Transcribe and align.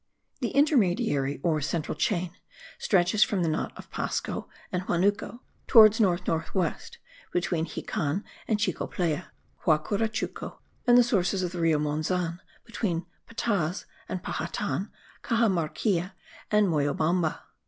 The 0.39 0.49
intermediary 0.55 1.39
or 1.43 1.61
central 1.61 1.93
chain 1.95 2.31
stretches 2.79 3.23
from 3.23 3.43
the 3.43 3.47
knot 3.49 3.71
of 3.77 3.91
Pasco 3.91 4.49
and 4.71 4.81
Huanuco, 4.81 5.41
towards 5.67 5.99
north 5.99 6.25
north 6.25 6.55
west, 6.55 6.97
between 7.31 7.65
Xican 7.67 8.23
and 8.47 8.57
Chicoplaya, 8.59 9.27
Huacurachuco 9.65 10.57
and 10.87 10.97
the 10.97 11.03
sources 11.03 11.43
of 11.43 11.51
the 11.51 11.59
Rio 11.59 11.77
Monzan, 11.77 12.39
between 12.65 13.05
Pataz 13.29 13.85
and 14.09 14.23
Pajatan, 14.23 14.89
Caxamarquilla 15.21 16.13
and 16.49 16.65
Moyobamba. 16.67 17.41